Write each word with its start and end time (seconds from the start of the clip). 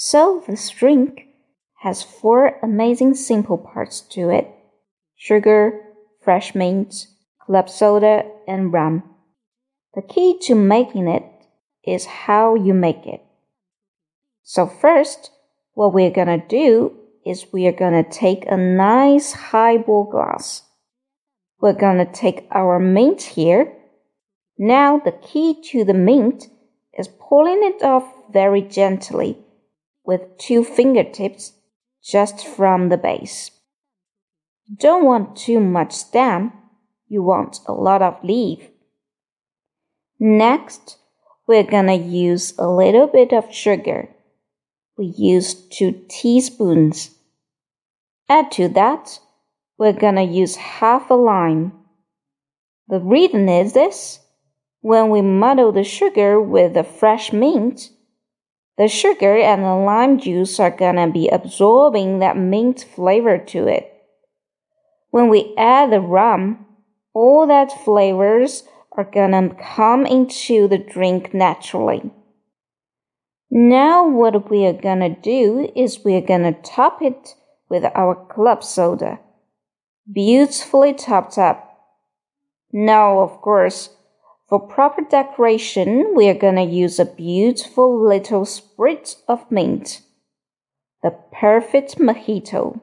So 0.00 0.44
this 0.46 0.70
drink 0.70 1.26
has 1.80 2.04
four 2.04 2.60
amazing 2.62 3.14
simple 3.14 3.58
parts 3.58 4.00
to 4.12 4.30
it 4.30 4.46
sugar, 5.16 5.82
fresh 6.22 6.54
mint, 6.54 7.08
club 7.44 7.68
soda, 7.68 8.22
and 8.46 8.72
rum. 8.72 9.02
The 9.96 10.02
key 10.02 10.38
to 10.42 10.54
making 10.54 11.08
it 11.08 11.24
is 11.84 12.06
how 12.06 12.54
you 12.54 12.74
make 12.74 13.08
it. 13.08 13.22
So, 14.44 14.68
first, 14.68 15.32
what 15.74 15.92
we're 15.92 16.12
gonna 16.12 16.46
do 16.46 16.96
is 17.26 17.52
we 17.52 17.66
are 17.66 17.72
gonna 17.72 18.08
take 18.08 18.44
a 18.46 18.56
nice 18.56 19.32
highball 19.32 20.04
glass. 20.04 20.62
We're 21.60 21.72
gonna 21.72 22.06
take 22.06 22.46
our 22.52 22.78
mint 22.78 23.20
here. 23.20 23.76
Now, 24.56 25.00
the 25.04 25.18
key 25.26 25.60
to 25.72 25.82
the 25.82 25.92
mint 25.92 26.46
is 26.96 27.08
pulling 27.08 27.64
it 27.64 27.82
off 27.82 28.04
very 28.32 28.62
gently 28.62 29.44
with 30.08 30.38
two 30.38 30.64
fingertips 30.64 31.52
just 32.02 32.46
from 32.46 32.88
the 32.88 32.96
base. 32.96 33.50
Don't 34.74 35.04
want 35.04 35.36
too 35.36 35.60
much 35.60 35.92
stem, 35.92 36.50
you 37.08 37.22
want 37.22 37.60
a 37.66 37.72
lot 37.74 38.00
of 38.00 38.24
leaf. 38.24 38.70
Next, 40.18 40.96
we're 41.46 41.62
gonna 41.62 41.96
use 41.96 42.54
a 42.58 42.66
little 42.66 43.06
bit 43.06 43.34
of 43.34 43.52
sugar. 43.52 44.08
We 44.96 45.04
use 45.04 45.52
two 45.52 45.92
teaspoons. 46.08 47.10
Add 48.30 48.50
to 48.52 48.68
that, 48.68 49.20
we're 49.76 49.92
gonna 49.92 50.22
use 50.22 50.56
half 50.56 51.10
a 51.10 51.14
lime. 51.14 51.72
The 52.88 53.00
reason 53.00 53.46
is 53.50 53.74
this 53.74 54.20
when 54.80 55.10
we 55.10 55.20
muddle 55.20 55.70
the 55.70 55.84
sugar 55.84 56.40
with 56.40 56.72
the 56.72 56.84
fresh 56.84 57.30
mint, 57.30 57.90
the 58.78 58.88
sugar 58.88 59.36
and 59.36 59.64
the 59.64 59.74
lime 59.74 60.18
juice 60.18 60.60
are 60.60 60.70
gonna 60.70 61.10
be 61.10 61.28
absorbing 61.28 62.20
that 62.20 62.36
mint 62.36 62.86
flavor 62.94 63.36
to 63.36 63.66
it. 63.66 63.92
When 65.10 65.28
we 65.28 65.52
add 65.58 65.90
the 65.90 66.00
rum, 66.00 66.64
all 67.12 67.46
that 67.48 67.84
flavors 67.84 68.62
are 68.92 69.04
gonna 69.04 69.54
come 69.54 70.06
into 70.06 70.68
the 70.68 70.78
drink 70.78 71.34
naturally. 71.34 72.10
Now 73.50 74.08
what 74.08 74.48
we 74.48 74.64
are 74.66 74.72
gonna 74.72 75.08
do 75.08 75.72
is 75.74 76.04
we 76.04 76.14
are 76.14 76.20
gonna 76.20 76.52
top 76.52 77.02
it 77.02 77.34
with 77.68 77.84
our 77.96 78.14
club 78.14 78.62
soda. 78.62 79.18
Beautifully 80.10 80.94
topped 80.94 81.36
up. 81.36 81.64
Now, 82.72 83.20
of 83.20 83.40
course, 83.40 83.90
for 84.48 84.58
proper 84.58 85.02
decoration, 85.02 86.14
we 86.14 86.28
are 86.28 86.34
gonna 86.34 86.64
use 86.64 86.98
a 86.98 87.04
beautiful 87.04 88.02
little 88.02 88.44
sprig 88.44 89.06
of 89.28 89.50
mint. 89.50 90.00
The 91.02 91.10
perfect 91.32 91.98
mojito. 91.98 92.80